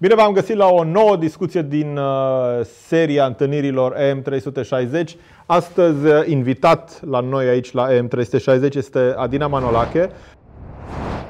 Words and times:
Bine 0.00 0.14
v-am 0.14 0.32
găsit 0.32 0.56
la 0.56 0.66
o 0.66 0.84
nouă 0.84 1.16
discuție 1.16 1.62
din 1.62 1.96
uh, 1.96 2.60
seria 2.86 3.26
întâlnirilor 3.26 3.96
EM360. 3.96 5.04
Astăzi, 5.46 6.06
uh, 6.06 6.26
invitat 6.26 7.00
la 7.04 7.20
noi 7.20 7.48
aici 7.48 7.72
la 7.72 7.88
EM360 7.92 8.74
este 8.74 9.14
Adina 9.16 9.46
Manolache, 9.46 10.10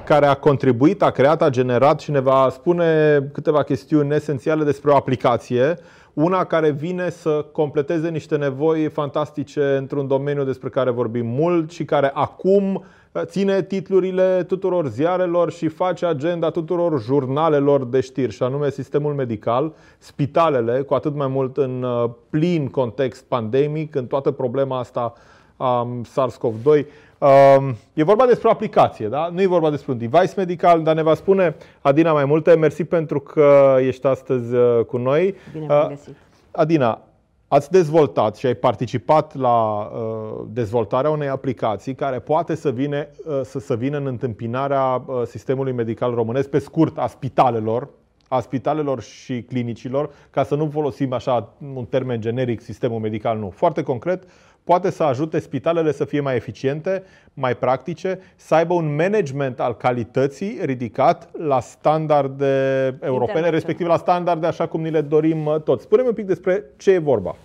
care 0.05 0.27
a 0.27 0.35
contribuit, 0.35 1.03
a 1.03 1.11
creat, 1.11 1.43
a 1.43 1.49
generat 1.49 2.01
și 2.01 2.11
ne 2.11 2.21
va 2.21 2.49
spune 2.51 3.19
câteva 3.33 3.63
chestiuni 3.63 4.15
esențiale 4.15 4.65
despre 4.65 4.91
o 4.91 4.97
aplicație, 4.97 5.79
una 6.21 6.45
care 6.45 6.71
vine 6.71 7.11
să 7.11 7.47
completeze 7.53 8.09
niște 8.09 8.37
nevoi 8.37 8.89
fantastice 8.89 9.77
într-un 9.77 10.07
domeniu 10.07 10.45
despre 10.45 10.69
care 10.69 10.91
vorbim 10.91 11.27
mult 11.27 11.71
și 11.71 11.85
care 11.85 12.11
acum 12.15 12.85
ține 13.25 13.63
titlurile 13.63 14.45
tuturor 14.47 14.89
ziarelor 14.89 15.53
și 15.53 15.69
face 15.69 16.07
agenda 16.07 16.51
tuturor 16.51 17.03
jurnalelor 17.03 17.85
de 17.85 18.01
știri, 18.01 18.33
și 18.33 18.43
anume 18.43 18.71
sistemul 18.71 19.15
medical, 19.15 19.73
spitalele, 19.99 20.81
cu 20.81 20.95
atât 20.95 21.15
mai 21.15 21.27
mult 21.27 21.57
în 21.57 21.83
uh, 21.83 22.11
plin 22.31 22.69
context 22.69 23.25
pandemic, 23.25 23.95
în 23.95 24.07
toată 24.07 24.31
problema 24.31 24.79
asta 24.79 25.13
a 25.57 25.87
SARS-CoV-2. 26.03 26.87
Um, 27.19 27.77
e 27.95 28.03
vorba 28.03 28.27
despre 28.27 28.49
o 28.49 28.51
aplicație, 28.51 29.09
da? 29.09 29.29
nu 29.33 29.41
e 29.41 29.47
vorba 29.47 29.71
despre 29.71 29.93
un 29.93 29.99
device 29.99 30.33
medical, 30.37 30.83
dar 30.83 30.95
ne 30.95 31.03
va 31.03 31.15
spune 31.15 31.57
Adina 31.81 32.13
mai 32.13 32.25
multe. 32.25 32.55
Mersi 32.55 32.85
pentru 32.85 33.21
că 33.21 33.77
ești 33.81 34.07
astăzi 34.07 34.55
uh, 34.55 34.85
cu 34.85 34.97
noi. 34.97 35.35
Bine 35.53 35.67
v-am 35.67 35.83
uh, 35.83 35.89
găsit. 35.89 36.17
Adina, 36.51 37.03
ați 37.49 37.71
dezvoltat 37.71 38.37
și 38.37 38.47
ai 38.47 38.55
participat 38.55 39.35
la 39.35 39.79
uh, 39.79 40.45
dezvoltarea 40.49 41.11
unei 41.11 41.29
aplicații 41.29 41.95
care 41.95 42.19
poate 42.19 42.55
să, 42.55 42.71
vine, 42.71 43.09
uh, 43.27 43.41
să, 43.45 43.59
să 43.59 43.77
vină 43.77 43.97
în 43.97 44.07
întâmpinarea 44.07 45.03
uh, 45.07 45.23
sistemului 45.25 45.73
medical 45.73 46.15
românesc, 46.15 46.49
pe 46.49 46.59
scurt, 46.59 46.99
a 46.99 47.07
spitalelor, 47.07 47.89
a 48.29 48.41
spitalelor 48.41 49.01
și 49.01 49.43
clinicilor, 49.43 50.11
ca 50.31 50.43
să 50.43 50.55
nu 50.55 50.69
folosim 50.73 51.13
așa 51.13 51.53
un 51.75 51.85
termen 51.85 52.21
generic 52.21 52.61
sistemul 52.61 53.01
medical, 53.01 53.39
nu. 53.39 53.51
Foarte 53.51 53.83
concret, 53.83 54.23
poate 54.69 54.91
să 54.91 55.03
ajute 55.03 55.39
spitalele 55.39 55.93
să 55.93 56.05
fie 56.05 56.21
mai 56.21 56.35
eficiente, 56.35 57.03
mai 57.35 57.57
practice, 57.57 58.19
să 58.37 58.55
aibă 58.55 58.75
un 58.75 58.95
management 58.95 59.61
al 59.61 59.77
calității 59.77 60.59
ridicat 60.63 61.29
la 61.39 61.61
standarde 61.61 62.55
europene, 63.01 63.49
respectiv 63.49 63.87
la 63.87 63.97
standarde 63.97 64.47
așa 64.47 64.67
cum 64.67 64.81
ni 64.81 64.91
le 64.91 65.01
dorim 65.01 65.47
uh, 65.47 65.61
toți. 65.61 65.83
Spune-mi 65.83 66.09
un 66.09 66.15
pic 66.15 66.27
despre 66.27 66.65
ce 66.77 66.91
e 66.91 66.99
vorba. 66.99 67.37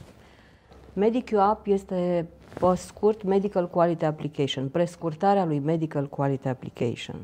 MediQApp 0.94 1.68
este, 1.68 2.28
pe 2.60 2.76
scurt, 2.76 3.24
Medical 3.24 3.70
Quality 3.70 4.06
Application, 4.06 4.68
prescurtarea 4.68 5.46
lui 5.46 5.60
Medical 5.60 6.08
Quality 6.08 6.48
Application. 6.48 7.16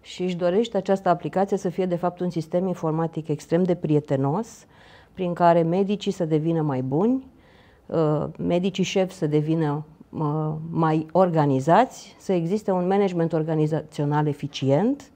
Și 0.00 0.22
își 0.22 0.36
dorește 0.36 0.76
această 0.76 1.08
aplicație 1.08 1.56
să 1.56 1.68
fie, 1.68 1.86
de 1.86 1.96
fapt, 1.96 2.20
un 2.20 2.30
sistem 2.30 2.66
informatic 2.66 3.28
extrem 3.28 3.62
de 3.62 3.74
prietenos, 3.74 4.66
prin 5.14 5.32
care 5.32 5.62
medicii 5.62 6.12
să 6.12 6.24
devină 6.24 6.62
mai 6.62 6.80
buni, 6.80 7.12
Uh, 7.14 7.39
medicii 8.38 8.84
șefi 8.84 9.14
să 9.14 9.26
devină 9.26 9.84
uh, 10.10 10.52
mai 10.70 11.06
organizați, 11.12 12.16
să 12.18 12.32
existe 12.32 12.70
un 12.70 12.86
management 12.86 13.32
organizațional 13.32 14.26
eficient, 14.26 15.10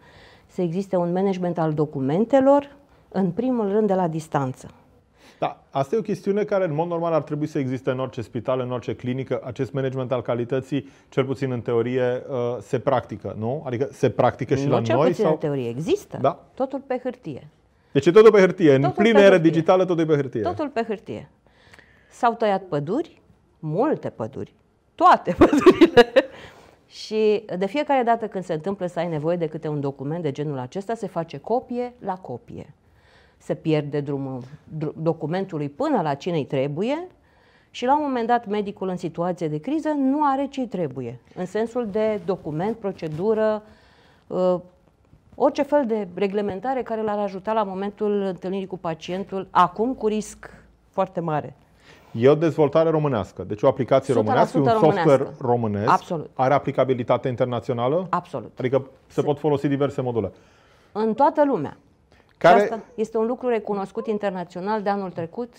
să 0.46 0.62
existe 0.62 0.96
un 0.96 1.12
management 1.12 1.58
al 1.58 1.72
documentelor, 1.72 2.76
în 3.08 3.30
primul 3.30 3.68
rând 3.68 3.86
de 3.86 3.94
la 3.94 4.08
distanță. 4.08 4.68
Da, 5.38 5.62
asta 5.70 5.94
e 5.94 5.98
o 5.98 6.02
chestiune 6.02 6.44
care 6.44 6.64
în 6.64 6.74
mod 6.74 6.88
normal 6.88 7.12
ar 7.12 7.22
trebui 7.22 7.46
să 7.46 7.58
existe 7.58 7.90
în 7.90 7.98
orice 7.98 8.20
spital, 8.20 8.60
în 8.60 8.70
orice 8.70 8.94
clinică. 8.94 9.40
Acest 9.44 9.72
management 9.72 10.12
al 10.12 10.22
calității, 10.22 10.88
cel 11.08 11.24
puțin 11.24 11.50
în 11.50 11.60
teorie, 11.60 12.22
uh, 12.28 12.36
se 12.60 12.78
practică, 12.78 13.36
nu? 13.38 13.62
Adică 13.66 13.88
se 13.92 14.10
practică 14.10 14.54
și 14.54 14.64
nu 14.64 14.70
la 14.70 14.80
cel 14.80 14.96
noi? 14.96 15.06
puțin 15.06 15.24
sau... 15.24 15.32
în 15.32 15.38
teorie, 15.38 15.68
există. 15.68 16.18
Da? 16.20 16.44
Totul 16.54 16.82
pe 16.86 17.00
hârtie. 17.02 17.48
Deci 17.92 18.06
e 18.06 18.10
totul 18.10 18.30
pe 18.30 18.38
hârtie. 18.38 18.72
Totul 18.72 18.84
în 18.84 18.90
plină 18.90 19.20
eră 19.20 19.38
digitală, 19.38 19.84
totul 19.84 20.02
e 20.02 20.06
pe 20.06 20.14
hârtie. 20.14 20.40
Totul 20.40 20.68
pe 20.68 20.84
hârtie. 20.88 21.28
S-au 22.14 22.34
tăiat 22.34 22.62
păduri, 22.62 23.22
multe 23.58 24.10
păduri, 24.10 24.54
toate 24.94 25.34
pădurile. 25.38 26.12
și 26.86 27.44
de 27.58 27.66
fiecare 27.66 28.02
dată 28.02 28.28
când 28.28 28.44
se 28.44 28.52
întâmplă 28.52 28.86
să 28.86 28.98
ai 28.98 29.08
nevoie 29.08 29.36
de 29.36 29.46
câte 29.46 29.68
un 29.68 29.80
document 29.80 30.22
de 30.22 30.32
genul 30.32 30.58
acesta, 30.58 30.94
se 30.94 31.06
face 31.06 31.38
copie 31.38 31.94
la 31.98 32.14
copie. 32.14 32.74
Se 33.38 33.54
pierde 33.54 34.00
drumul 34.00 34.42
documentului 34.96 35.68
până 35.68 36.02
la 36.02 36.14
cine 36.14 36.36
îi 36.36 36.46
trebuie 36.46 37.06
și 37.70 37.84
la 37.84 37.96
un 37.96 38.02
moment 38.02 38.26
dat 38.26 38.46
medicul 38.46 38.88
în 38.88 38.96
situație 38.96 39.48
de 39.48 39.58
criză 39.58 39.88
nu 39.88 40.18
are 40.22 40.46
ce 40.46 40.66
trebuie. 40.66 41.20
În 41.34 41.46
sensul 41.46 41.88
de 41.90 42.20
document, 42.24 42.76
procedură, 42.76 43.62
uh, 44.26 44.60
orice 45.34 45.62
fel 45.62 45.86
de 45.86 46.08
reglementare 46.14 46.82
care 46.82 47.02
l-ar 47.02 47.18
ajuta 47.18 47.52
la 47.52 47.62
momentul 47.62 48.20
întâlnirii 48.20 48.66
cu 48.66 48.78
pacientul, 48.78 49.48
acum 49.50 49.94
cu 49.94 50.06
risc 50.06 50.50
foarte 50.90 51.20
mare. 51.20 51.56
E 52.16 52.28
o 52.28 52.34
dezvoltare 52.34 52.90
românească, 52.90 53.44
deci 53.44 53.62
o 53.62 53.66
aplicație 53.66 54.14
românească, 54.14 54.58
un 54.58 54.64
software 54.64 54.92
românească. 54.96 55.34
românesc. 55.40 55.90
Absolut. 55.90 56.30
Are 56.34 56.54
aplicabilitate 56.54 57.28
internațională? 57.28 58.06
Absolut. 58.10 58.58
Adică 58.58 58.86
se, 59.06 59.20
se 59.20 59.22
pot 59.22 59.38
folosi 59.38 59.68
diverse 59.68 60.00
module. 60.00 60.32
În 60.92 61.14
toată 61.14 61.44
lumea. 61.44 61.76
Care... 62.38 62.56
Și 62.56 62.62
asta 62.62 62.80
este 62.94 63.18
un 63.18 63.26
lucru 63.26 63.48
recunoscut 63.48 64.06
internațional 64.06 64.82
de 64.82 64.88
anul 64.88 65.10
trecut 65.10 65.54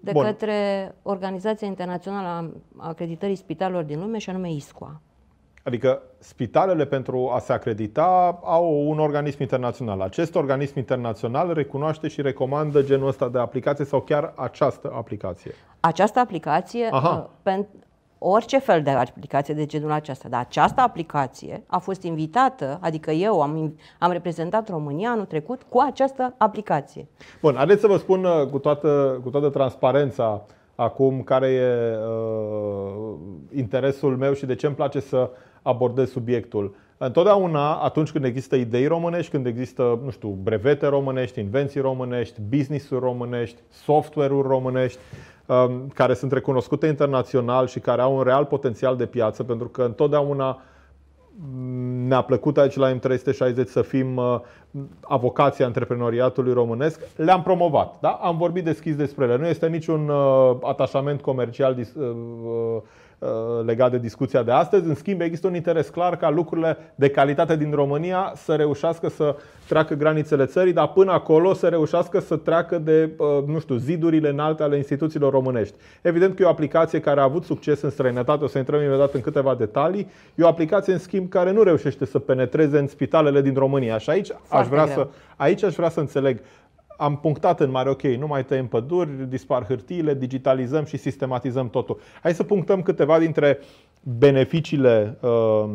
de 0.00 0.10
Bun. 0.12 0.24
către 0.24 0.94
Organizația 1.02 1.66
Internațională 1.66 2.28
a 2.76 2.88
Acreditării 2.88 3.36
Spitalelor 3.36 3.82
din 3.82 4.00
lume 4.00 4.18
și 4.18 4.30
anume 4.30 4.50
ISCOA. 4.50 5.00
Adică 5.68 6.02
spitalele 6.18 6.84
pentru 6.84 7.30
a 7.34 7.38
se 7.38 7.52
acredita 7.52 8.38
au 8.42 8.88
un 8.88 8.98
organism 8.98 9.42
internațional. 9.42 10.00
Acest 10.00 10.34
organism 10.34 10.78
internațional 10.78 11.52
recunoaște 11.52 12.08
și 12.08 12.22
recomandă 12.22 12.82
genul 12.82 13.08
ăsta 13.08 13.28
de 13.28 13.38
aplicație 13.38 13.84
sau 13.84 14.00
chiar 14.00 14.32
această 14.36 14.92
aplicație. 14.94 15.54
Această 15.80 16.18
aplicație, 16.18 16.88
uh, 16.92 17.24
pentru 17.42 17.70
orice 18.18 18.58
fel 18.58 18.82
de 18.82 18.90
aplicație 18.90 19.54
de 19.54 19.66
genul 19.66 19.90
acesta, 19.90 20.28
dar 20.28 20.40
această 20.40 20.80
aplicație 20.80 21.62
a 21.66 21.78
fost 21.78 22.02
invitată, 22.02 22.78
adică 22.80 23.10
eu 23.10 23.42
am, 23.42 23.78
am 23.98 24.10
reprezentat 24.10 24.68
România 24.68 25.10
anul 25.10 25.24
trecut 25.24 25.62
cu 25.62 25.78
această 25.78 26.34
aplicație. 26.38 27.06
Bun, 27.40 27.54
haideți 27.54 27.80
să 27.80 27.86
vă 27.86 27.96
spun 27.96 28.24
uh, 28.24 28.46
cu 28.50 28.58
toată, 28.58 29.20
cu 29.22 29.30
toată 29.30 29.48
transparența 29.48 30.46
acum 30.80 31.22
care 31.22 31.46
e 31.46 31.96
uh, 31.96 33.14
interesul 33.54 34.16
meu 34.16 34.32
și 34.32 34.46
de 34.46 34.54
ce 34.54 34.66
îmi 34.66 34.74
place 34.74 35.00
să 35.00 35.30
abordez 35.62 36.10
subiectul. 36.10 36.74
Întotdeauna, 36.98 37.74
atunci 37.74 38.10
când 38.10 38.24
există 38.24 38.56
idei 38.56 38.86
românești, 38.86 39.30
când 39.30 39.46
există, 39.46 40.00
nu 40.04 40.10
știu, 40.10 40.28
brevete 40.28 40.86
românești, 40.86 41.40
invenții 41.40 41.80
românești, 41.80 42.40
business-uri 42.48 43.00
românești, 43.00 43.60
software-uri 43.70 44.48
românești, 44.48 44.98
um, 45.46 45.88
care 45.94 46.14
sunt 46.14 46.32
recunoscute 46.32 46.86
internațional 46.86 47.66
și 47.66 47.78
care 47.80 48.02
au 48.02 48.16
un 48.16 48.22
real 48.22 48.44
potențial 48.44 48.96
de 48.96 49.06
piață, 49.06 49.42
pentru 49.42 49.68
că 49.68 49.82
întotdeauna 49.82 50.62
ne-a 52.06 52.22
plăcut 52.22 52.58
aici 52.58 52.76
la 52.76 52.98
M360 52.98 53.64
să 53.64 53.82
fim 53.82 54.16
uh, 54.16 54.40
avocația 55.00 55.66
antreprenoriatului 55.66 56.52
românesc, 56.52 57.00
le-am 57.16 57.42
promovat. 57.42 57.94
Da? 58.00 58.08
Am 58.08 58.36
vorbit 58.36 58.64
deschis 58.64 58.96
despre 58.96 59.24
ele. 59.24 59.36
Nu 59.36 59.46
este 59.46 59.68
niciun 59.68 60.08
uh, 60.08 60.56
atașament 60.62 61.20
comercial 61.20 61.76
Uh, 61.96 62.82
legat 63.64 63.90
de 63.90 63.98
discuția 63.98 64.42
de 64.42 64.50
astăzi. 64.50 64.88
În 64.88 64.94
schimb, 64.94 65.20
există 65.20 65.46
un 65.46 65.54
interes 65.54 65.88
clar 65.88 66.16
ca 66.16 66.30
lucrurile 66.30 66.76
de 66.94 67.08
calitate 67.08 67.56
din 67.56 67.70
România 67.70 68.32
să 68.36 68.54
reușească 68.54 69.08
să 69.08 69.36
treacă 69.68 69.94
granițele 69.94 70.46
țării, 70.46 70.72
dar 70.72 70.88
până 70.88 71.12
acolo 71.12 71.54
să 71.54 71.68
reușească 71.68 72.20
să 72.20 72.36
treacă 72.36 72.78
de, 72.78 73.10
uh, 73.16 73.26
nu 73.46 73.58
știu, 73.58 73.76
zidurile 73.76 74.28
înalte 74.28 74.62
ale 74.62 74.76
instituțiilor 74.76 75.32
românești. 75.32 75.74
Evident 76.02 76.34
că 76.34 76.42
e 76.42 76.46
o 76.46 76.48
aplicație 76.48 77.00
care 77.00 77.20
a 77.20 77.22
avut 77.22 77.44
succes 77.44 77.80
în 77.80 77.90
străinătate, 77.90 78.44
o 78.44 78.46
să 78.46 78.58
intrăm 78.58 78.82
imediat 78.82 79.14
în 79.14 79.20
câteva 79.20 79.54
detalii. 79.54 80.08
E 80.34 80.42
o 80.42 80.48
aplicație, 80.48 80.92
în 80.92 80.98
schimb, 80.98 81.28
care 81.28 81.52
nu 81.52 81.62
reușește 81.62 82.04
să 82.06 82.18
penetreze 82.18 82.78
în 82.78 82.86
spitalele 82.86 83.40
din 83.40 83.54
România. 83.54 83.98
Și 83.98 84.10
aici 84.10 84.30
aș 84.48 84.66
vrea, 84.66 84.86
să, 84.86 85.06
aici 85.36 85.62
aș 85.62 85.74
vrea 85.74 85.88
să 85.88 86.00
înțeleg 86.00 86.40
am 86.98 87.16
punctat 87.16 87.60
în 87.60 87.70
mare, 87.70 87.90
ok, 87.90 88.02
nu 88.02 88.26
mai 88.26 88.44
tăiem 88.44 88.66
păduri, 88.66 89.28
dispar 89.28 89.66
hârtiile, 89.66 90.14
digitalizăm 90.14 90.84
și 90.84 90.96
sistematizăm 90.96 91.70
totul. 91.70 92.00
Hai 92.22 92.34
să 92.34 92.42
punctăm 92.42 92.82
câteva 92.82 93.18
dintre 93.18 93.58
beneficiile 94.02 95.18
uh, 95.20 95.70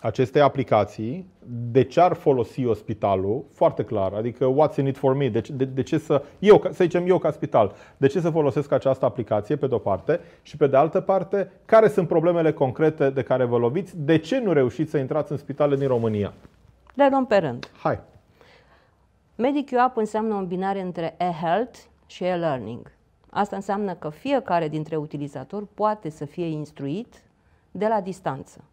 acestei 0.00 0.40
aplicații, 0.40 1.26
de 1.70 1.84
ce 1.84 2.00
ar 2.00 2.12
folosi 2.12 2.62
spitalul, 2.74 3.44
foarte 3.52 3.82
clar, 3.82 4.12
adică 4.12 4.54
what's 4.54 4.76
in 4.76 4.86
it 4.86 4.96
for 4.96 5.14
me, 5.16 5.28
de, 5.28 5.40
ce, 5.40 5.52
de, 5.52 5.64
de 5.64 5.82
ce 5.82 5.98
să, 5.98 6.22
eu, 6.38 6.62
să 6.64 6.84
zicem 6.84 7.04
eu 7.06 7.18
ca 7.18 7.30
spital, 7.30 7.72
de 7.96 8.06
ce 8.06 8.20
să 8.20 8.30
folosesc 8.30 8.72
această 8.72 9.04
aplicație 9.04 9.56
pe 9.56 9.66
de-o 9.66 9.78
parte 9.78 10.20
și 10.42 10.56
pe 10.56 10.66
de 10.66 10.76
altă 10.76 11.00
parte, 11.00 11.50
care 11.64 11.88
sunt 11.88 12.08
problemele 12.08 12.52
concrete 12.52 13.10
de 13.10 13.22
care 13.22 13.44
vă 13.44 13.56
loviți, 13.56 13.98
de 13.98 14.18
ce 14.18 14.40
nu 14.40 14.52
reușiți 14.52 14.90
să 14.90 14.98
intrați 14.98 15.32
în 15.32 15.38
spitale 15.38 15.76
din 15.76 15.88
România? 15.88 16.32
Le 16.94 17.08
luăm 17.10 17.26
pe 17.26 17.36
rând. 17.36 17.70
Hai. 17.82 17.98
MediQApp 19.38 19.96
înseamnă 19.96 20.34
o 20.34 20.40
binare 20.40 20.80
între 20.80 21.14
e-health 21.18 21.78
și 22.06 22.24
e-learning. 22.24 22.92
Asta 23.30 23.56
înseamnă 23.56 23.94
că 23.94 24.08
fiecare 24.08 24.68
dintre 24.68 24.96
utilizatori 24.96 25.66
poate 25.74 26.08
să 26.08 26.24
fie 26.24 26.46
instruit 26.46 27.22
de 27.70 27.86
la 27.86 28.00
distanță. 28.00 28.64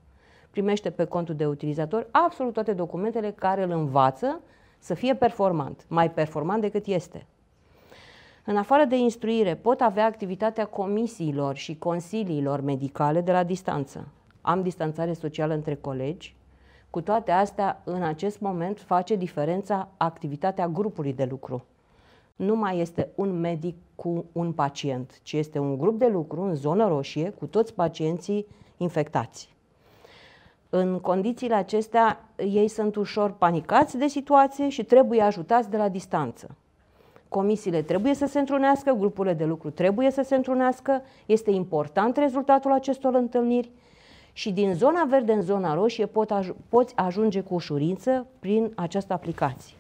Primește 0.50 0.90
pe 0.90 1.06
contul 1.06 1.36
de 1.36 1.46
utilizator 1.46 2.08
absolut 2.12 2.54
toate 2.54 2.74
documentele 2.74 3.32
care 3.32 3.64
îl 3.64 3.72
învață 3.72 4.42
să 4.80 4.94
fie 4.94 5.16
performant, 5.16 5.86
mai 5.88 6.12
performant 6.12 6.62
decât 6.62 6.86
este. 6.86 7.26
În 8.46 8.58
afară 8.58 8.86
de 8.86 8.96
instruire, 8.96 9.56
pot 9.56 9.82
avea 9.82 10.06
activitatea 10.06 10.66
comisiilor 10.66 11.56
și 11.56 11.78
consiliilor 11.78 12.62
medicale 12.62 13.22
de 13.22 13.32
la 13.32 13.44
distanță. 13.44 14.08
Am 14.42 14.62
distanțare 14.62 15.14
socială 15.14 15.54
între 15.54 15.76
colegi. 15.76 16.36
Cu 16.94 17.02
toate 17.02 17.32
astea, 17.32 17.82
în 17.84 18.04
acest 18.04 18.40
moment 18.40 18.80
face 18.80 19.16
diferența 19.16 19.90
activitatea 19.98 20.68
grupului 20.68 21.14
de 21.14 21.28
lucru. 21.30 21.66
Nu 22.36 22.56
mai 22.56 22.80
este 22.80 23.10
un 23.16 23.40
medic 23.40 23.76
cu 23.96 24.26
un 24.32 24.52
pacient, 24.52 25.20
ci 25.24 25.34
este 25.34 25.60
un 25.60 25.78
grup 25.78 26.00
de 26.00 26.08
lucru 26.08 26.42
în 26.42 26.56
zonă 26.56 26.88
roșie 26.88 27.30
cu 27.30 27.46
toți 27.46 27.74
pacienții 27.74 28.48
infectați. 28.78 29.56
În 30.70 31.00
condițiile 31.00 31.56
acestea, 31.56 32.30
ei 32.38 32.68
sunt 32.68 32.96
ușor 32.96 33.32
panicați 33.32 33.98
de 33.98 34.08
situație 34.08 34.70
și 34.70 34.84
trebuie 34.84 35.22
ajutați 35.22 35.70
de 35.70 35.78
la 35.78 35.90
distanță. 35.90 36.56
Comisiile 37.30 37.82
trebuie 37.82 38.14
să 38.14 38.26
se 38.26 38.40
întrunească, 38.40 38.92
grupurile 38.92 39.34
de 39.34 39.46
lucru 39.46 39.70
trebuie 39.70 40.12
să 40.12 40.22
se 40.22 40.36
întrunească, 40.36 41.02
este 41.26 41.52
important 41.52 42.18
rezultatul 42.18 42.72
acestor 42.72 43.14
întâlniri 43.14 43.72
și 44.34 44.52
din 44.52 44.74
zona 44.74 45.04
verde 45.04 45.34
în 45.34 45.42
zona 45.42 45.74
roșie 45.74 46.06
pot 46.06 46.32
aj- 46.34 46.56
poți 46.70 46.96
ajunge 46.96 47.42
cu 47.42 47.54
ușurință 47.54 48.26
prin 48.40 48.72
această 48.76 49.14
aplicație. 49.14 49.76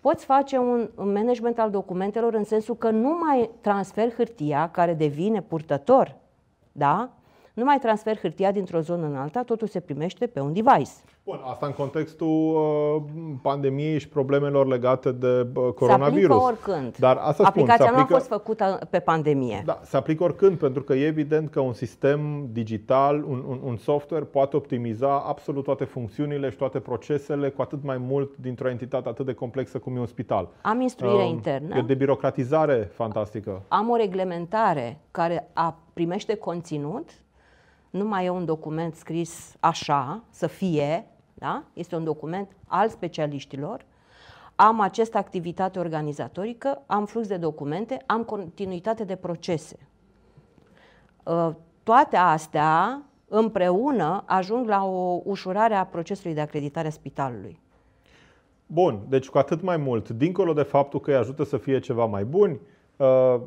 Poți 0.00 0.24
face 0.24 0.58
un 0.58 0.88
management 0.96 1.58
al 1.58 1.70
documentelor 1.70 2.34
în 2.34 2.44
sensul 2.44 2.76
că 2.76 2.90
nu 2.90 3.18
mai 3.20 3.50
transfer 3.60 4.12
hârtia 4.12 4.70
care 4.70 4.94
devine 4.94 5.42
purtător, 5.42 6.16
da? 6.72 7.10
Nu 7.54 7.64
mai 7.64 7.78
transfer 7.78 8.18
hârtia 8.18 8.52
dintr-o 8.52 8.80
zonă 8.80 9.06
în 9.06 9.16
alta, 9.16 9.42
totul 9.42 9.66
se 9.66 9.80
primește 9.80 10.26
pe 10.26 10.40
un 10.40 10.52
device. 10.52 10.90
Bun, 11.24 11.40
asta 11.44 11.66
în 11.66 11.72
contextul 11.72 12.26
uh, 12.28 13.02
pandemiei 13.42 13.98
și 13.98 14.08
problemelor 14.08 14.66
legate 14.66 15.12
de 15.12 15.46
uh, 15.54 15.72
coronavirus. 15.74 16.36
Se 16.36 16.44
aplică 16.44 16.74
oricând. 16.74 16.96
Dar 16.96 17.16
asta 17.16 17.44
Aplicația 17.44 17.84
spun, 17.84 17.94
nu 17.94 18.00
aplică... 18.00 18.14
a 18.14 18.18
fost 18.18 18.30
făcută 18.30 18.78
pe 18.90 18.98
pandemie. 18.98 19.62
Da, 19.64 19.80
se 19.84 19.96
aplică 19.96 20.22
oricând, 20.22 20.58
pentru 20.58 20.82
că 20.82 20.94
e 20.94 21.06
evident 21.06 21.50
că 21.50 21.60
un 21.60 21.72
sistem 21.72 22.48
digital, 22.52 23.24
un, 23.24 23.44
un, 23.48 23.60
un 23.64 23.76
software 23.76 24.24
poate 24.24 24.56
optimiza 24.56 25.18
absolut 25.18 25.64
toate 25.64 25.84
funcțiunile 25.84 26.50
și 26.50 26.56
toate 26.56 26.78
procesele, 26.78 27.48
cu 27.48 27.62
atât 27.62 27.84
mai 27.84 27.98
mult 27.98 28.36
dintr-o 28.36 28.68
entitate 28.68 29.08
atât 29.08 29.26
de 29.26 29.32
complexă 29.32 29.78
cum 29.78 29.96
e 29.96 30.00
un 30.00 30.06
spital. 30.06 30.48
Am 30.62 30.80
instruire 30.80 31.22
uh, 31.22 31.28
internă. 31.28 31.76
E 31.76 31.78
o 31.78 31.82
debirocratizare 31.82 32.90
fantastică. 32.92 33.62
Am 33.68 33.90
o 33.90 33.96
reglementare 33.96 35.00
care 35.10 35.50
a, 35.52 35.78
primește 35.92 36.34
conținut 36.34 37.10
nu 37.90 38.04
mai 38.04 38.24
e 38.24 38.30
un 38.30 38.44
document 38.44 38.94
scris 38.94 39.56
așa, 39.60 40.24
să 40.30 40.46
fie, 40.46 41.06
da? 41.34 41.64
este 41.72 41.96
un 41.96 42.04
document 42.04 42.56
al 42.66 42.88
specialiștilor, 42.88 43.84
am 44.54 44.80
această 44.80 45.18
activitate 45.18 45.78
organizatorică, 45.78 46.82
am 46.86 47.06
flux 47.06 47.26
de 47.26 47.36
documente, 47.36 48.02
am 48.06 48.24
continuitate 48.24 49.04
de 49.04 49.16
procese. 49.16 49.88
Ă, 51.26 51.56
toate 51.82 52.16
astea 52.16 53.02
împreună 53.28 54.22
ajung 54.26 54.68
la 54.68 54.84
o 54.84 55.20
ușurare 55.24 55.74
a 55.74 55.86
procesului 55.86 56.34
de 56.34 56.40
acreditare 56.40 56.86
a 56.86 56.90
spitalului. 56.90 57.60
Bun, 58.66 59.00
deci 59.08 59.28
cu 59.28 59.38
atât 59.38 59.62
mai 59.62 59.76
mult, 59.76 60.08
dincolo 60.08 60.52
de 60.52 60.62
faptul 60.62 61.00
că 61.00 61.10
îi 61.10 61.16
ajută 61.16 61.44
să 61.44 61.56
fie 61.56 61.78
ceva 61.78 62.04
mai 62.04 62.24
buni, 62.24 62.60
ă, 63.00 63.40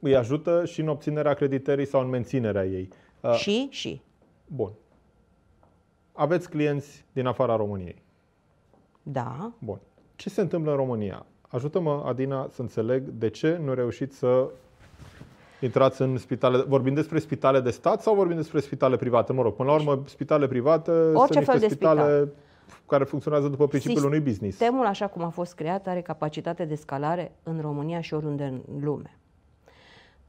îi 0.00 0.16
ajută 0.16 0.64
și 0.64 0.80
în 0.80 0.88
obținerea 0.88 1.30
acreditării 1.30 1.86
sau 1.86 2.00
în 2.00 2.08
menținerea 2.08 2.64
ei. 2.64 2.88
Uh, 3.24 3.34
și, 3.34 3.68
și. 3.70 4.00
Bun. 4.46 4.72
Aveți 6.12 6.48
clienți 6.48 7.04
din 7.12 7.26
afara 7.26 7.56
României. 7.56 8.02
Da. 9.02 9.52
Bun. 9.58 9.80
Ce 10.16 10.30
se 10.30 10.40
întâmplă 10.40 10.70
în 10.70 10.76
România? 10.76 11.26
Ajută-mă, 11.48 12.02
Adina, 12.06 12.48
să 12.50 12.60
înțeleg 12.60 13.02
de 13.02 13.28
ce 13.28 13.60
nu 13.64 13.74
reușiți 13.74 14.16
să 14.16 14.50
intrați 15.60 16.02
în 16.02 16.16
spitale. 16.18 16.62
Vorbim 16.62 16.94
despre 16.94 17.18
spitale 17.18 17.60
de 17.60 17.70
stat 17.70 18.02
sau 18.02 18.14
vorbim 18.14 18.36
despre 18.36 18.60
spitale 18.60 18.96
private? 18.96 19.32
Mă 19.32 19.42
rog, 19.42 19.54
până 19.54 19.68
la 19.68 19.74
urmă, 19.74 20.02
spitale 20.06 20.46
private 20.46 20.90
Orice 20.90 21.14
sunt 21.14 21.36
niște 21.36 21.50
fel 21.50 21.60
de 21.60 21.68
spitale 21.68 22.00
spital. 22.02 22.34
care 22.86 23.04
funcționează 23.04 23.48
după 23.48 23.66
principiul 23.66 23.96
Sistemul, 23.96 24.18
unui 24.18 24.30
business. 24.30 24.56
Sistemul, 24.56 24.86
așa 24.86 25.06
cum 25.06 25.22
a 25.22 25.28
fost 25.28 25.54
creat, 25.54 25.86
are 25.86 26.00
capacitate 26.00 26.64
de 26.64 26.74
scalare 26.74 27.32
în 27.42 27.60
România 27.60 28.00
și 28.00 28.14
oriunde 28.14 28.44
în 28.44 28.62
lume. 28.80 29.18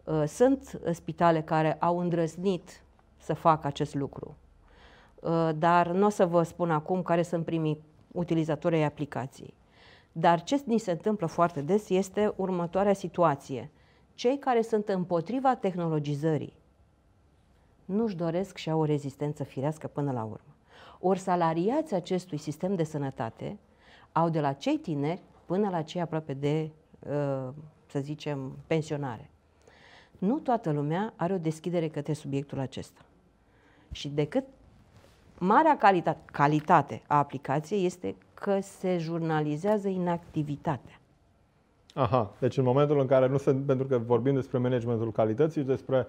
Uh, 0.03 0.23
sunt 0.27 0.79
spitale 0.91 1.41
care 1.41 1.73
au 1.73 1.99
îndrăznit 1.99 2.84
să 3.25 3.33
facă 3.33 3.67
acest 3.67 3.95
lucru. 3.95 4.35
Uh, 5.19 5.49
dar 5.57 5.91
nu 5.91 6.05
o 6.05 6.09
să 6.09 6.25
vă 6.25 6.43
spun 6.43 6.71
acum 6.71 7.01
care 7.01 7.21
sunt 7.21 7.45
primii 7.45 7.83
utilizatori 8.11 8.75
ai 8.75 8.83
aplicației. 8.83 9.53
Dar 10.11 10.43
ce 10.43 10.63
ni 10.65 10.77
se 10.77 10.91
întâmplă 10.91 11.25
foarte 11.25 11.61
des 11.61 11.89
este 11.89 12.33
următoarea 12.35 12.93
situație. 12.93 13.71
Cei 14.13 14.37
care 14.37 14.61
sunt 14.61 14.89
împotriva 14.89 15.55
tehnologizării 15.55 16.53
nu-și 17.85 18.15
doresc 18.15 18.57
și 18.57 18.69
au 18.69 18.79
o 18.79 18.85
rezistență 18.85 19.43
firească 19.43 19.87
până 19.87 20.11
la 20.11 20.23
urmă. 20.23 20.55
Ori 20.99 21.19
salariați 21.19 21.93
acestui 21.93 22.37
sistem 22.37 22.75
de 22.75 22.83
sănătate 22.83 23.57
au 24.11 24.29
de 24.29 24.39
la 24.39 24.53
cei 24.53 24.77
tineri 24.77 25.21
până 25.45 25.69
la 25.69 25.81
cei 25.81 26.01
aproape 26.01 26.33
de, 26.33 26.71
uh, 26.99 27.53
să 27.85 27.99
zicem, 27.99 28.57
pensionare. 28.67 29.29
Nu 30.17 30.39
toată 30.39 30.71
lumea 30.71 31.13
are 31.15 31.33
o 31.33 31.37
deschidere 31.37 31.87
către 31.87 32.13
subiectul 32.13 32.59
acesta. 32.59 33.01
Și 33.95 34.07
decât 34.07 34.43
marea 35.37 35.77
calitate, 35.77 36.19
calitate 36.31 37.01
a 37.07 37.17
aplicației 37.17 37.85
este 37.85 38.15
că 38.33 38.59
se 38.61 38.97
jurnalizează 38.97 39.87
inactivitatea. 39.87 40.99
Aha, 41.93 42.31
deci 42.39 42.57
în 42.57 42.63
momentul 42.63 42.99
în 42.99 43.07
care 43.07 43.27
nu 43.27 43.37
se, 43.37 43.53
pentru 43.53 43.87
că 43.87 43.97
vorbim 43.97 44.33
despre 44.33 44.57
managementul 44.57 45.11
calității 45.11 45.61
și 45.61 45.67
despre 45.67 46.07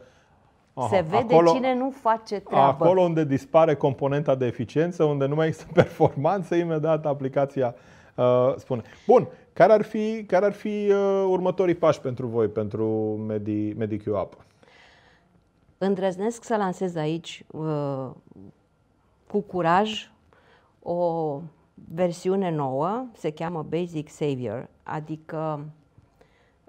Aha, 0.75 0.89
se 0.89 1.01
vede 1.01 1.35
acolo, 1.35 1.51
cine 1.51 1.75
nu 1.75 1.91
face 1.91 2.41
treabă. 2.41 2.85
Acolo 2.85 3.01
unde 3.01 3.25
dispare 3.25 3.75
componenta 3.75 4.35
de 4.35 4.47
eficiență, 4.47 5.05
unde 5.05 5.27
nu 5.27 5.35
mai 5.35 5.47
există 5.47 5.73
performanță, 5.83 6.55
imediat 6.55 7.07
aplicația 7.07 7.75
uh, 8.15 8.55
spune. 8.57 8.83
Bun, 9.07 9.29
care 9.53 9.73
ar 9.73 9.83
fi, 9.83 10.25
care 10.25 10.45
ar 10.45 10.53
fi 10.53 10.91
uh, 10.91 11.27
următorii 11.29 11.75
pași 11.75 12.01
pentru 12.01 12.27
voi, 12.27 12.49
pentru 12.49 12.87
Medi, 13.27 13.73
MediQ 13.73 14.07
App? 14.15 14.45
Îndrăznesc 15.79 16.45
să 16.45 16.57
lansez 16.57 16.95
aici 16.95 17.45
uh, 17.51 18.11
cu 19.27 19.41
curaj 19.41 20.11
o 20.83 21.41
versiune 21.95 22.51
nouă, 22.51 23.07
se 23.17 23.31
cheamă 23.31 23.63
Basic 23.63 24.09
Savior, 24.09 24.69
adică 24.83 25.65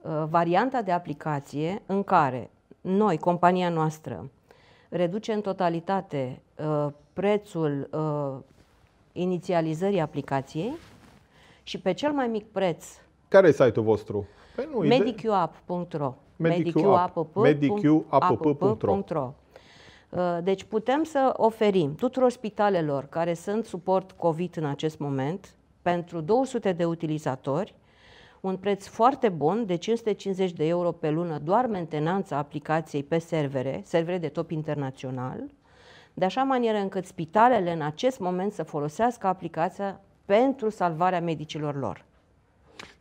uh, 0.01 0.23
varianta 0.30 0.81
de 0.81 0.92
aplicație 0.92 1.81
în 1.85 2.04
care 2.04 2.49
noi, 2.81 3.18
compania 3.18 3.69
noastră, 3.69 4.30
reduce 4.90 5.33
în 5.33 5.42
totalitate 5.42 6.42
uh, 6.56 6.87
prețul 7.14 7.90
uh, 7.92 8.44
inițializării 9.11 9.99
aplicației 9.99 10.76
și 11.64 11.80
pe 11.80 11.94
cel 11.94 12.11
mai 12.11 12.28
mic 12.28 12.45
preț. 12.45 12.85
Care 13.28 13.47
e 13.47 13.52
site-ul 13.52 13.85
vostru? 13.85 14.28
Păi 14.57 14.87
medicuapp.ro 14.87 16.16
mediqapp.ro 16.35 17.33
uh, 20.09 20.37
deci 20.44 20.64
putem 20.64 21.04
să 21.04 21.33
oferim 21.35 21.95
tuturor 21.95 22.31
spitalelor 22.31 23.06
care 23.06 23.33
sunt 23.33 23.66
suport 23.66 24.11
COVID 24.11 24.57
în 24.57 24.66
acest 24.66 24.99
moment, 24.99 25.56
pentru 25.81 26.21
200 26.21 26.71
de 26.71 26.85
utilizatori, 26.85 27.73
un 28.42 28.57
preț 28.57 28.87
foarte 28.87 29.30
bun 29.30 29.66
de 29.66 29.76
550 29.76 30.52
de 30.52 30.68
euro 30.68 30.92
pe 30.92 31.09
lună, 31.09 31.40
doar 31.44 31.66
mentenanța 31.66 32.37
aplicației 32.37 33.04
pe 33.04 33.18
servere, 33.18 33.81
servere 33.85 34.18
de 34.18 34.28
top 34.28 34.52
internațional, 34.52 35.44
de 36.14 36.26
așa 36.26 36.44
manieră 36.44 36.78
încât 36.78 37.06
spitalele 37.06 37.71
în 37.71 37.81
acest 37.81 38.19
moment 38.19 38.52
să 38.52 38.64
folosească 38.64 39.28
aplicația 39.28 40.02
pentru 40.26 40.69
salvarea 40.69 41.21
medicilor 41.21 41.76
lor. 41.76 42.06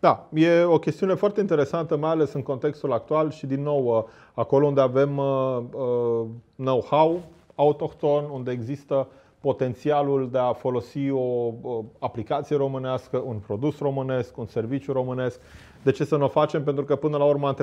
Da, 0.07 0.29
e 0.35 0.63
o 0.63 0.79
chestiune 0.79 1.15
foarte 1.15 1.41
interesantă, 1.41 1.97
mai 1.97 2.11
ales 2.11 2.33
în 2.33 2.43
contextul 2.43 2.93
actual 2.93 3.31
și, 3.31 3.47
din 3.47 3.63
nou, 3.63 3.85
uh, 3.85 4.05
acolo 4.35 4.67
unde 4.67 4.81
avem 4.81 5.17
uh, 5.17 5.59
uh, 5.73 6.27
know-how 6.57 7.21
autohton, 7.55 8.25
unde 8.33 8.51
există 8.51 9.09
potențialul 9.41 10.29
de 10.31 10.39
a 10.39 10.53
folosi 10.53 11.11
o 11.11 11.53
aplicație 11.99 12.57
românească, 12.57 13.23
un 13.27 13.37
produs 13.47 13.79
românesc, 13.79 14.39
un 14.39 14.47
serviciu 14.47 14.93
românesc. 14.93 15.41
De 15.83 15.91
ce 15.91 16.05
să 16.05 16.17
nu 16.17 16.25
o 16.25 16.29
facem? 16.29 16.65
Pentru 16.65 16.85
că, 16.85 16.97
până 16.97 17.17
la 17.17 17.25
urmă, 17.25 17.55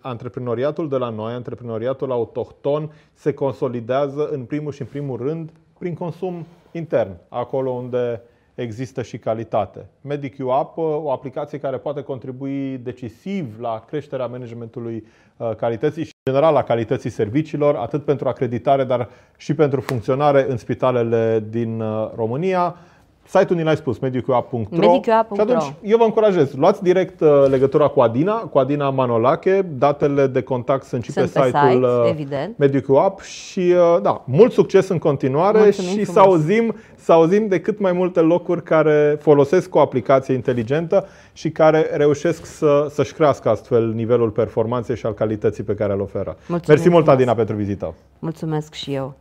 antreprenoriatul 0.00 0.88
de 0.88 0.96
la 0.96 1.08
noi, 1.08 1.32
antreprenoriatul 1.32 2.12
autohton, 2.12 2.92
se 3.12 3.34
consolidează 3.34 4.28
în 4.28 4.44
primul 4.44 4.72
și 4.72 4.80
în 4.80 4.86
primul 4.86 5.16
rând 5.16 5.50
prin 5.78 5.94
consum 5.94 6.46
intern, 6.72 7.16
acolo 7.28 7.70
unde 7.70 8.22
există 8.62 9.02
și 9.02 9.18
calitate. 9.18 9.86
MediQ 10.08 10.38
App, 10.50 10.76
o 10.76 11.10
aplicație 11.10 11.58
care 11.58 11.76
poate 11.76 12.02
contribui 12.02 12.78
decisiv 12.78 13.60
la 13.60 13.84
creșterea 13.88 14.26
managementului 14.26 15.04
uh, 15.36 15.54
calității 15.54 16.04
și 16.04 16.12
general 16.24 16.54
la 16.54 16.62
calității 16.62 17.10
serviciilor, 17.10 17.74
atât 17.76 18.04
pentru 18.04 18.28
acreditare, 18.28 18.84
dar 18.84 19.08
și 19.36 19.54
pentru 19.54 19.80
funcționare 19.80 20.50
în 20.50 20.56
spitalele 20.56 21.44
din 21.50 21.80
uh, 21.80 22.10
România. 22.14 22.76
Site-ul 23.28 23.58
ni 23.58 23.64
l-ai 23.64 23.76
spus, 23.76 23.98
medicuap.ro 23.98 24.58
Medicuap.ro. 24.70 25.34
Și 25.34 25.40
atunci 25.40 25.72
eu 25.82 25.96
vă 25.96 26.04
încurajez, 26.04 26.52
luați 26.54 26.82
direct 26.82 27.20
uh, 27.20 27.28
legătura 27.48 27.88
cu 27.88 28.00
Adina, 28.00 28.34
cu 28.34 28.58
Adina 28.58 28.90
Manolache, 28.90 29.66
datele 29.78 30.26
de 30.26 30.42
contact 30.42 30.84
sunt 30.84 31.04
și 31.04 31.12
Sunt 31.12 31.30
pe 31.30 31.40
pe 31.40 31.46
site-ul 31.46 31.72
site, 31.72 31.86
uh, 31.86 32.08
evident. 32.08 32.58
Medicuap 32.58 33.20
și 33.20 33.58
uh, 33.60 34.02
da, 34.02 34.22
mult 34.26 34.52
succes 34.52 34.88
în 34.88 34.98
continuare 34.98 35.58
Mulțumim 35.58 35.90
și 35.90 36.04
frumos. 36.04 36.12
să 36.12 36.20
auzim, 36.20 36.74
să 36.94 37.12
auzim 37.12 37.48
de 37.48 37.60
cât 37.60 37.78
mai 37.80 37.92
multe 37.92 38.20
locuri 38.20 38.62
care 38.62 39.18
folosesc 39.20 39.74
o 39.74 39.80
aplicație 39.80 40.34
inteligentă 40.34 41.06
și 41.32 41.50
care 41.50 41.86
reușesc 41.92 42.46
să, 42.46 42.86
să-și 42.90 43.12
crească 43.12 43.48
astfel 43.48 43.92
nivelul 43.92 44.30
performanței 44.30 44.96
și 44.96 45.06
al 45.06 45.14
calității 45.14 45.62
pe 45.62 45.74
care 45.74 45.92
îl 45.92 46.00
oferă. 46.00 46.36
Mulțumim 46.46 46.62
Mersi 46.68 46.88
mult, 46.88 47.04
frumos. 47.04 47.20
Adina, 47.20 47.34
pentru 47.34 47.56
vizită. 47.56 47.94
Mulțumesc 48.18 48.72
și 48.72 48.94
eu. 48.94 49.14